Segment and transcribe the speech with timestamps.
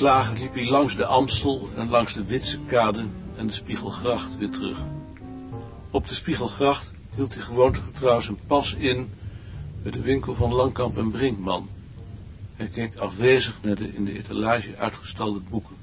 [0.00, 3.04] neergeslagen liep hij langs de Amstel en langs de Witsekade
[3.36, 4.78] en de Spiegelgracht weer terug.
[5.90, 9.10] Op de Spiegelgracht hield hij gewoontegetrouw zijn pas in
[9.82, 11.68] bij de winkel van Langkamp en Brinkman.
[12.56, 15.76] Hij keek afwezig naar de in de etalage uitgestalde boeken.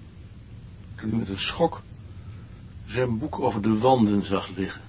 [0.95, 1.81] Toen hij met een schok
[2.87, 4.81] zijn boek over de wanden zag liggen.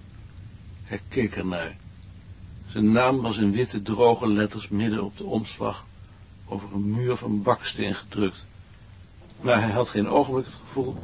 [0.83, 1.77] Hij keek ernaar.
[2.67, 5.87] Zijn naam was in witte droge letters midden op de omslag
[6.47, 8.47] over een muur van baksteen gedrukt.
[9.41, 10.97] Maar hij had geen ogenblik het gevoel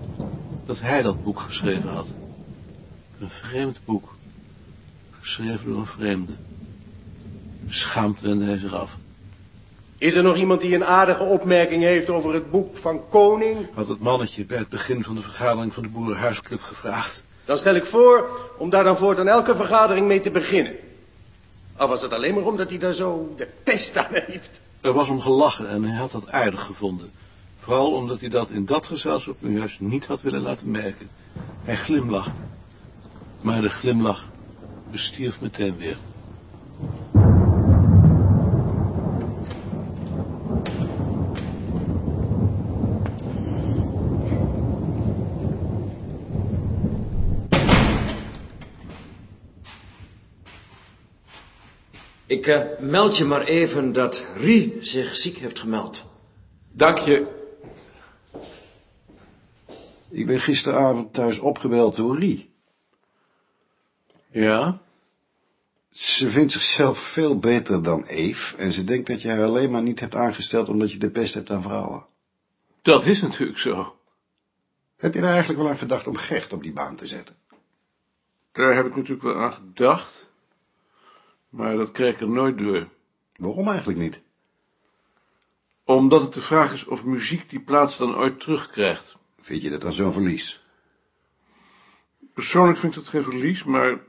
[0.66, 2.06] dat hij dat boek geschreven had.
[3.20, 4.14] Een vreemd boek,
[5.20, 6.32] geschreven door een vreemde.
[7.68, 8.96] Schaamd wendde hij zich af.
[9.98, 13.68] Is er nog iemand die een aardige opmerking heeft over het boek van Koning?
[13.74, 17.22] Had het mannetje bij het begin van de vergadering van de Boerenhuisclub gevraagd.
[17.44, 20.74] Dan stel ik voor om daar dan voortaan elke vergadering mee te beginnen.
[21.76, 24.60] Al was het alleen maar omdat hij daar zo de pest aan heeft.
[24.80, 27.12] Er was om gelachen en hij had dat aardig gevonden.
[27.64, 31.08] Vooral omdat hij dat in dat gezelschap nu juist niet had willen laten merken.
[31.62, 32.32] Hij glimlachte.
[33.42, 34.30] Maar de glimlach
[34.90, 35.96] bestierf meteen weer.
[52.26, 56.04] Ik eh, meld je maar even dat Rie zich ziek heeft gemeld.
[56.72, 57.42] Dank je.
[60.14, 62.54] Ik ben gisteravond thuis opgebeld door Rie.
[64.30, 64.80] Ja?
[65.90, 69.82] Ze vindt zichzelf veel beter dan Eve en ze denkt dat je haar alleen maar
[69.82, 72.06] niet hebt aangesteld omdat je de pest hebt aan vrouwen.
[72.82, 73.96] Dat is natuurlijk zo.
[74.96, 77.36] Heb je er eigenlijk wel aan gedacht om Gert op die baan te zetten?
[78.52, 80.30] Daar heb ik natuurlijk wel aan gedacht.
[81.48, 82.88] Maar dat kreeg ik er nooit door.
[83.36, 84.20] Waarom eigenlijk niet?
[85.84, 89.16] Omdat het de vraag is of muziek die plaats dan ooit terugkrijgt.
[89.44, 90.64] Vind je dat dan zo'n verlies?
[92.34, 94.00] Persoonlijk vind ik dat geen verlies, maar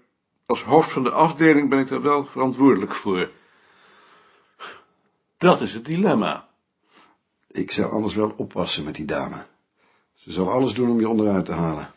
[0.45, 3.31] als hoofd van de afdeling ben ik daar wel verantwoordelijk voor.
[5.37, 6.47] Dat is het dilemma.
[7.47, 9.45] Ik zou anders wel oppassen met die dame.
[10.13, 11.93] Ze zal alles doen om je onderuit te halen.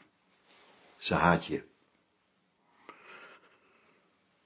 [0.96, 1.62] Ze haat je.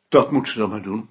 [0.09, 1.09] Dat moet ze dan maar doen.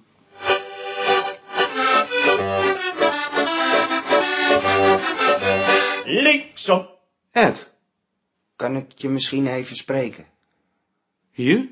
[6.04, 6.88] Linksom.
[7.30, 7.71] Ed,
[8.62, 10.26] Kan ik je misschien even spreken?
[11.30, 11.70] hier?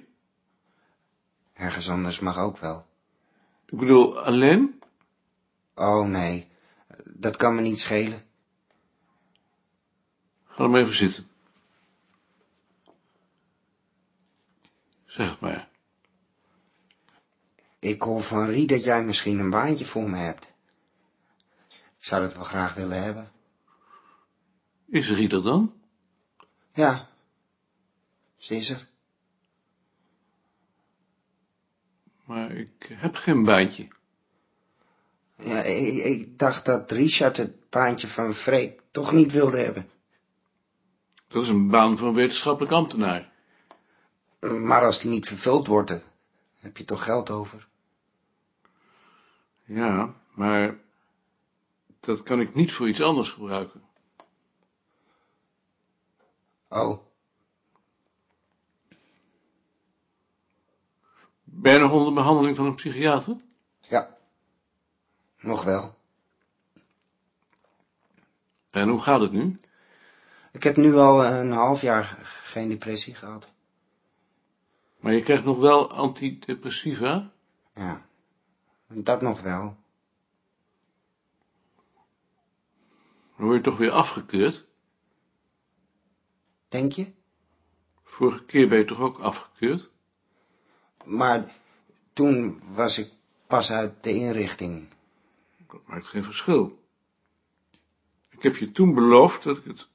[1.52, 2.86] Ergens anders mag ook wel.
[3.66, 4.82] Ik bedoel, alleen?
[5.74, 6.48] Oh nee,
[7.04, 8.26] dat kan me niet schelen.
[10.44, 11.28] Ga dan maar even zitten.
[15.06, 15.68] Zeg maar.
[17.78, 20.52] Ik hoor van Rie dat jij misschien een baantje voor me hebt.
[21.98, 23.32] Ik zou dat wel graag willen hebben.
[24.86, 25.79] Is Rieder dan?
[26.75, 27.08] Ja,
[28.36, 28.88] ze is er.
[32.25, 33.88] Maar ik heb geen baantje.
[35.36, 39.91] Ja, ik, ik dacht dat Richard het baantje van Freek toch niet wilde hebben.
[41.28, 43.32] Dat is een baan een wetenschappelijk ambtenaar.
[44.41, 45.92] Maar als die niet vervuld wordt,
[46.58, 47.69] heb je toch geld over?
[49.64, 50.78] Ja, maar
[52.00, 53.82] dat kan ik niet voor iets anders gebruiken.
[56.70, 57.00] Oh,
[61.44, 63.36] Ben je nog onder behandeling van een psychiater?
[63.88, 64.16] ja.
[65.38, 65.98] Nog wel.
[68.70, 69.60] En hoe gaat het nu?
[70.53, 73.48] Ik heb nu al een half jaar geen depressie gehad.
[74.98, 77.31] Maar je krijgt nog wel antidepressiva?
[77.75, 78.06] Ja,
[78.87, 79.76] dat nog wel.
[83.37, 84.69] Dan word je toch weer afgekeurd?
[86.70, 87.06] Denk je?
[88.05, 89.90] Vorige keer ben je toch ook afgekeurd?
[91.05, 91.55] Maar
[92.12, 93.12] toen was ik
[93.46, 94.88] pas uit de inrichting.
[95.67, 96.78] Dat maakt geen verschil.
[98.28, 99.88] Ik heb je toen beloofd dat ik het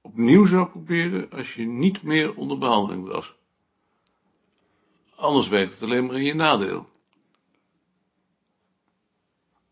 [0.00, 3.34] opnieuw zou proberen als je niet meer onder behandeling was.
[5.16, 6.88] Anders werkt het alleen maar in je nadeel.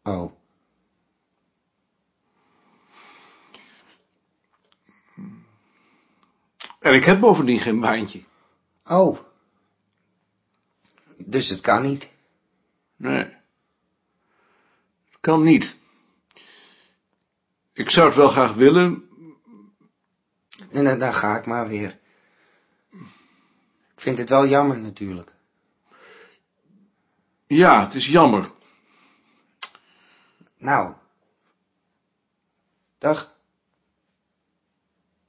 [0.02, 0.32] Oh,
[6.84, 8.22] En ik heb bovendien geen baantje.
[8.86, 9.18] oh.
[11.16, 12.12] Dus het kan niet.
[12.96, 13.24] Nee.
[15.04, 15.76] Het kan niet.
[17.72, 19.08] Ik zou het wel graag willen,
[20.70, 21.98] En dan, dan ga ik maar weer.
[23.94, 25.32] Ik vind het wel jammer natuurlijk.
[27.46, 28.50] Ja, het is jammer.
[30.56, 30.94] Nou.
[32.98, 33.36] Dag.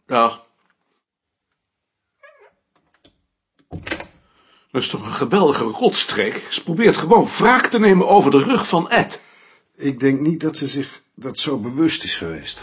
[0.06, 0.45] Dag.
[4.76, 6.44] Dat is toch een geweldige rotstreek.
[6.50, 9.22] Ze probeert gewoon wraak te nemen over de rug van Ed.
[9.76, 12.62] Ik denk niet dat ze zich dat zo bewust is geweest.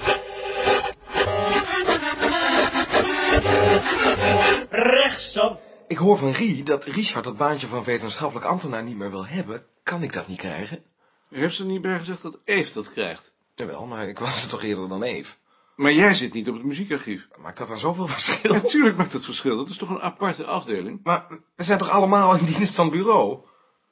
[4.70, 5.60] Rechtsop.
[5.88, 9.66] Ik hoor van Rie dat Richard het baantje van wetenschappelijk ambtenaar niet meer wil hebben.
[9.82, 10.82] Kan ik dat niet krijgen?
[11.30, 13.34] Heeft ze niet bij gezegd dat Eve dat krijgt?
[13.54, 15.34] Jawel, maar ik was er toch eerder dan Eve.
[15.76, 17.28] Maar jij zit niet op het muziekarchief.
[17.42, 18.52] Maakt dat dan zoveel verschil?
[18.52, 19.56] Natuurlijk maakt het verschil.
[19.56, 21.00] Dat is toch een aparte afdeling?
[21.02, 21.26] Maar
[21.56, 23.38] we zijn toch allemaal in dienst van bureau?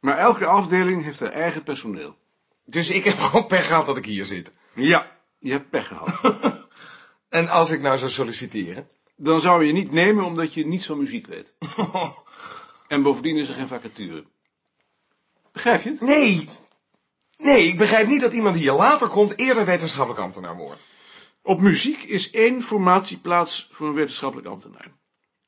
[0.00, 2.16] Maar elke afdeling heeft haar eigen personeel.
[2.64, 4.52] Dus ik heb gewoon pech gehad dat ik hier zit.
[4.74, 6.20] Ja, je hebt pech gehad.
[7.28, 8.88] En als ik nou zou solliciteren?
[9.16, 11.54] Dan zou je je niet nemen omdat je niets van muziek weet.
[12.88, 14.24] En bovendien is er geen vacature.
[15.52, 16.00] Begrijp je het?
[16.00, 16.48] Nee.
[17.36, 20.84] Nee, ik begrijp niet dat iemand die hier later komt eerder wetenschappelijk ambtenaar wordt.
[21.42, 24.98] Op muziek is één formatieplaats voor een wetenschappelijk ambtenaar.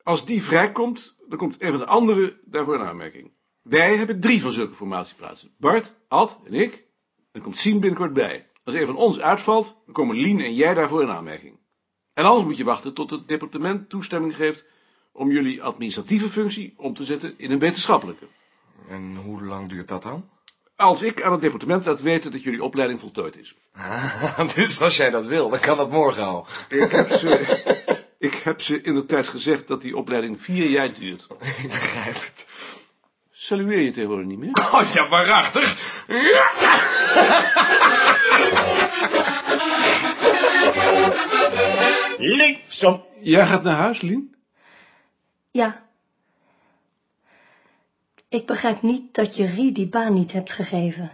[0.03, 3.31] Als die vrijkomt, dan komt een van de anderen daarvoor in aanmerking.
[3.61, 5.55] Wij hebben drie van zulke formatieplaatsen.
[5.57, 6.87] Bart, Ad en ik.
[7.31, 8.51] Dan komt Sien binnenkort bij.
[8.63, 11.59] Als een van ons uitvalt, dan komen Lien en jij daarvoor in aanmerking.
[12.13, 14.65] En anders moet je wachten tot het departement toestemming geeft
[15.11, 18.27] om jullie administratieve functie om te zetten in een wetenschappelijke.
[18.87, 20.29] En hoe lang duurt dat dan?
[20.75, 23.55] Als ik aan het departement laat weten dat jullie opleiding voltooid is.
[24.55, 26.47] dus als jij dat wil, dan kan dat morgen al.
[26.69, 27.63] Ik heb ze,
[28.29, 31.27] ik heb ze in de tijd gezegd dat die opleiding vier jaar duurt.
[31.63, 32.47] Ik begrijp het.
[33.31, 34.69] Salueer je tegenwoordig niet meer?
[34.71, 35.77] Oh ja, waarachtig.
[36.07, 36.51] Ja.
[42.17, 43.03] Linksom.
[43.19, 44.35] Jij gaat naar huis, Lien?
[45.51, 45.83] Ja.
[48.33, 51.11] Ik begrijp niet dat je Rie die baan niet hebt gegeven.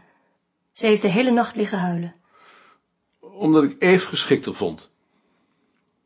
[0.71, 2.15] Ze heeft de hele nacht liggen huilen.
[3.19, 4.91] Omdat ik Eve geschikter vond.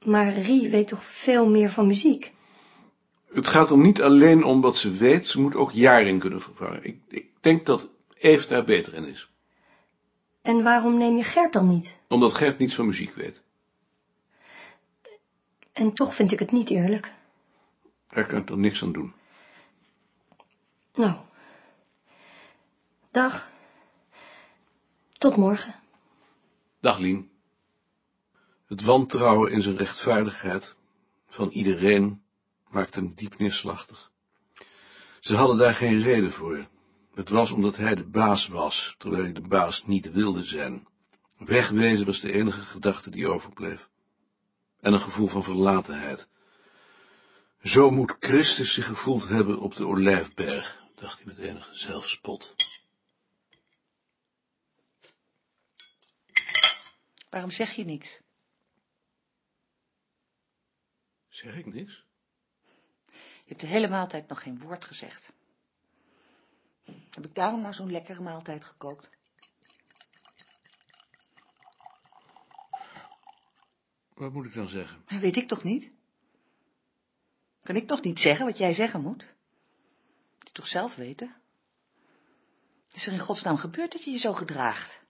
[0.06, 2.34] Maar Rie weet toch veel meer van muziek?
[3.34, 6.84] Het gaat er niet alleen om wat ze weet, ze moet ook Jaring kunnen vervangen.
[6.84, 9.30] Ik, ik denk dat Eve daar beter in is.
[10.42, 11.98] En waarom neem je Gert dan niet?
[12.08, 13.44] Omdat Gert niets van muziek weet.
[15.74, 17.12] En toch vind ik het niet eerlijk.
[18.10, 19.14] Daar kan ik er niks aan doen.
[20.96, 21.16] Nou.
[23.12, 23.50] Dag.
[25.18, 25.76] Tot morgen.
[26.80, 27.32] Dag, Lien.
[28.68, 30.76] Het wantrouwen in zijn rechtvaardigheid
[31.28, 32.24] van iedereen
[32.70, 34.12] maakt hem diep neerslachtig.
[35.20, 36.68] Ze hadden daar geen reden voor.
[37.14, 40.88] Het was omdat hij de baas was, terwijl hij de baas niet wilde zijn.
[41.38, 43.90] Wegwezen was de enige gedachte die overbleef.
[44.80, 46.28] En een gevoel van verlatenheid.
[47.64, 52.56] Zo moet Christus zich gevoeld hebben op de Olijfberg, dacht hij met enige zelfspot.
[57.30, 58.20] Waarom zeg je niks?
[61.30, 62.06] Zeg ik niks?
[63.12, 65.34] Je hebt de hele maaltijd nog geen woord gezegd.
[66.84, 69.10] Heb ik daarom nou zo'n lekkere maaltijd gekookt?
[74.14, 75.04] Wat moet ik dan zeggen?
[75.06, 75.92] Dat weet ik toch niet?
[77.64, 79.34] Kan ik toch niet zeggen wat jij zeggen moet?
[80.54, 81.36] Je toch zelf weten?
[82.92, 85.02] Is er in godsnaam gebeurd dat je je zo gedraagt?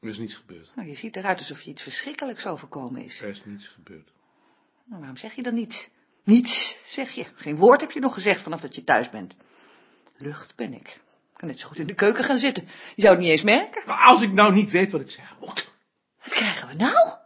[0.00, 0.72] Er is niets gebeurd.
[0.74, 3.20] Nou, je ziet eruit alsof je iets verschrikkelijks overkomen is.
[3.20, 4.12] Er is niets gebeurd.
[4.84, 5.88] Nou, waarom zeg je dan niets?
[6.24, 7.26] Niets, zeg je.
[7.34, 9.34] Geen woord heb je nog gezegd vanaf dat je thuis bent.
[10.16, 10.88] Lucht ben ik.
[10.88, 12.64] Ik kan net zo goed in de keuken gaan zitten.
[12.94, 13.82] Je zou het niet eens merken.
[13.86, 15.72] Maar als ik nou niet weet wat ik zeggen moet.
[16.22, 17.19] Wat krijgen we nou?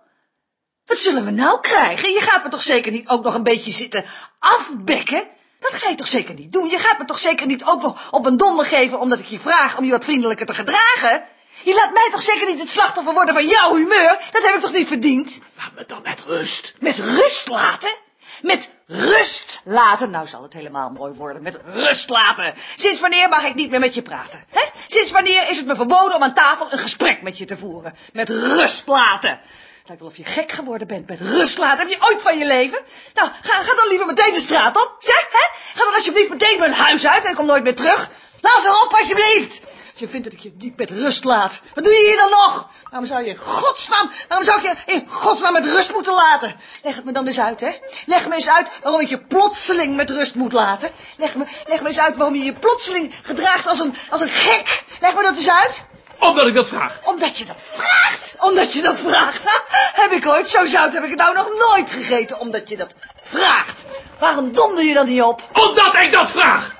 [0.94, 2.12] Wat zullen we nou krijgen?
[2.12, 4.04] Je gaat me toch zeker niet ook nog een beetje zitten
[4.38, 5.28] afbekken?
[5.60, 6.68] Dat ga je toch zeker niet doen?
[6.68, 9.38] Je gaat me toch zeker niet ook nog op een donder geven omdat ik je
[9.38, 11.24] vraag om je wat vriendelijker te gedragen?
[11.62, 14.18] Je laat mij toch zeker niet het slachtoffer worden van jouw humeur?
[14.32, 15.38] Dat heb ik toch niet verdiend?
[15.56, 16.74] Laat me dan met rust.
[16.78, 17.94] Met rust laten?
[18.42, 20.10] Met rust laten?
[20.10, 21.42] Nou zal het helemaal mooi worden.
[21.42, 22.54] Met rust laten.
[22.76, 24.44] Sinds wanneer mag ik niet meer met je praten?
[24.48, 24.62] Hè?
[24.86, 27.94] Sinds wanneer is het me verboden om aan tafel een gesprek met je te voeren?
[28.12, 29.40] Met rust laten.
[29.84, 31.78] Het lijkt wel of je gek geworden bent met rust laten.
[31.78, 32.80] Heb je ooit van je leven?
[33.14, 34.96] Nou, ga, ga dan liever meteen de straat op.
[34.98, 35.58] Zeg, hè?
[35.74, 38.08] Ga dan alsjeblieft meteen mijn huis uit en kom nooit meer terug.
[38.40, 39.60] Laat ze op, alsjeblieft.
[39.90, 42.30] Als je vindt dat ik je niet met rust laat, wat doe je hier dan
[42.30, 42.68] nog?
[42.90, 46.56] Waarom zou je in godsnaam, waarom zou ik je in godsnaam met rust moeten laten?
[46.82, 47.78] Leg het me dan eens uit, hè?
[48.06, 50.90] Leg me eens uit waarom ik je plotseling met rust moet laten.
[51.16, 54.28] Leg me, leg me eens uit waarom je je plotseling gedraagt als een, als een
[54.28, 54.84] gek.
[55.00, 55.82] Leg me dat eens uit.
[56.18, 57.00] Omdat ik dat vraag.
[57.04, 58.23] Omdat je dat vraagt.
[58.44, 59.42] Omdat je dat vraagt.
[60.02, 62.38] Heb ik ooit, zo zout heb ik het nou nog nooit gegeten.
[62.38, 63.84] Omdat je dat vraagt.
[64.18, 65.42] Waarom donder je dan niet op?
[65.52, 66.74] Omdat ik dat vraag.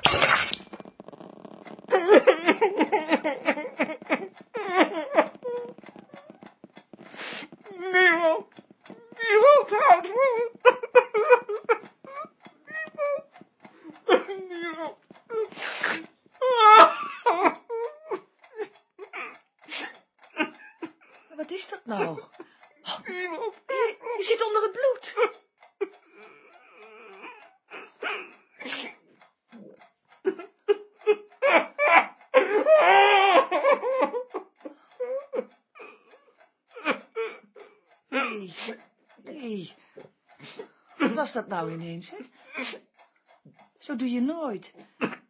[21.63, 22.15] dat nou?
[23.05, 25.15] Je, je zit onder het bloed.
[38.09, 38.53] Nee,
[39.23, 39.73] nee.
[40.97, 42.17] Wat was dat nou ineens, hè?
[43.79, 44.73] Zo doe je nooit.
[44.97, 45.21] Maar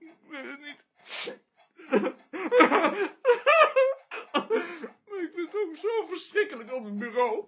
[5.22, 7.46] ik vind het ook zo verschrikkelijk op het bureau.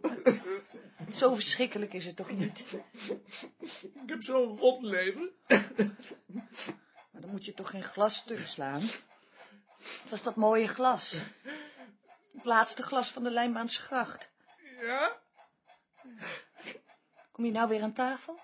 [1.14, 2.64] Zo verschrikkelijk is het toch niet?
[4.04, 5.32] Ik heb zo'n rot leven.
[7.12, 8.82] Maar dan moet je toch geen glas stuk slaan?
[9.78, 11.20] Het was dat mooie glas.
[12.34, 14.32] Het laatste glas van de Lijnbaanse gracht.
[14.82, 15.22] Ja?
[17.32, 18.40] Kom je nou weer aan tafel?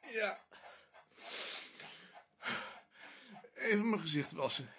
[0.00, 0.38] Ja.
[3.54, 4.72] Even mijn gezicht wassen.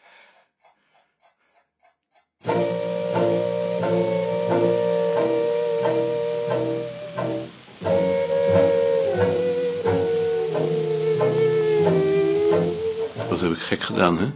[13.45, 14.27] Heb ik gek gedaan, hè?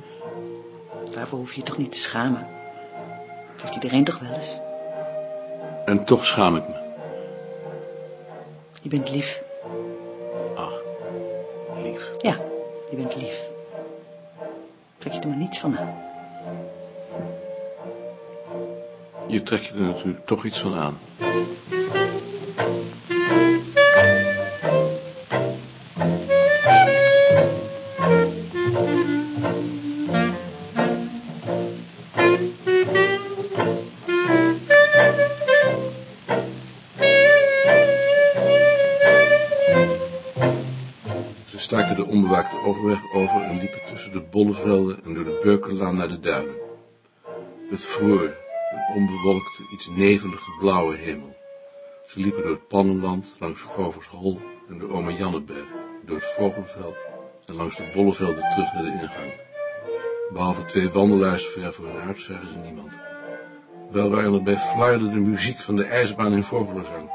[1.13, 2.47] Daarvoor hoef je je toch niet te schamen.
[3.51, 4.59] Dat heeft iedereen toch wel eens.
[5.85, 6.75] En toch schaam ik me.
[8.81, 9.43] Je bent lief.
[10.55, 10.81] Ach,
[11.83, 12.11] lief.
[12.21, 12.37] Ja,
[12.89, 13.49] je bent lief.
[14.97, 15.97] Trek je er maar niets van aan.
[19.27, 20.99] Je trekt je er natuurlijk toch iets van aan.
[41.69, 46.07] Staken de onbewaakte overweg over en liepen tussen de bollevelden en door de Beukenlaan naar
[46.07, 46.55] de duinen.
[47.69, 48.23] Het vroor,
[48.71, 51.35] een onbewolkte, iets nevelige blauwe hemel.
[52.07, 55.67] Ze liepen door het Pannenland, langs Govershol en de Ome Janneberg,
[56.05, 56.97] door het Vogelveld
[57.45, 59.33] en langs de bollevelden terug naar de ingang.
[60.33, 62.99] Behalve twee wandelaars ver voor hun huis zagen ze niemand.
[63.91, 67.11] Wel waren er bij fluierde de muziek van de ijsbaan in Vogelenzang.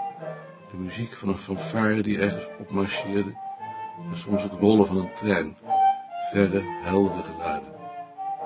[0.71, 3.45] De muziek van een fanfare die ergens opmarcheerde
[4.11, 5.57] en soms het rollen van een trein.
[6.31, 7.73] Verre, heldere geluiden.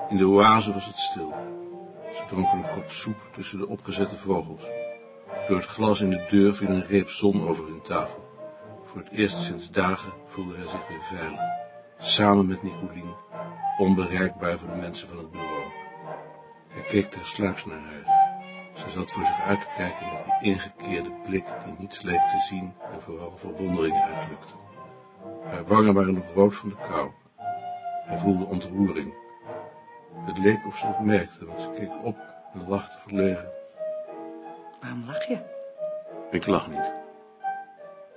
[0.09, 1.33] In de oase was het stil.
[2.13, 4.63] Ze dronken een kop soep tussen de opgezette vogels.
[5.47, 8.27] Door het glas in de deur viel een reep zon over hun tafel.
[8.85, 11.41] Voor het eerst sinds dagen voelde hij zich weer veilig.
[11.97, 13.15] Samen met Nicolien,
[13.77, 15.71] onbereikbaar voor de mensen van het bureau.
[16.67, 18.17] Hij keek tersluiks naar haar.
[18.75, 22.39] Ze zat voor zich uit te kijken met die ingekeerde blik die niets leek te
[22.49, 24.53] zien en vooral verwondering uitdrukte.
[25.49, 27.09] Haar wangen waren nog rood van de kou.
[28.05, 29.13] Hij voelde ontroering.
[30.25, 32.17] Het leek of ze het merkte, want ze keek op
[32.53, 33.49] en lachte verlegen.
[34.81, 35.37] Waarom lach je?
[36.31, 36.93] Ik lach niet.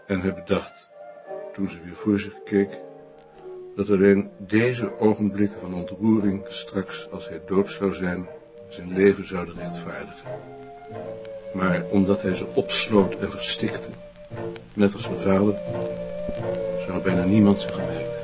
[0.06, 0.88] En hij bedacht,
[1.52, 2.78] toen ze weer voor zich keek,
[3.76, 8.26] dat alleen deze ogenblikken van ontroering straks, als hij dood zou zijn,
[8.68, 10.30] zijn leven zouden rechtvaardigen.
[11.54, 13.88] Maar omdat hij ze opsloot en verstikte,
[14.74, 15.60] net als zijn vader,
[16.86, 18.21] zou bijna niemand zich gemerkt hebben.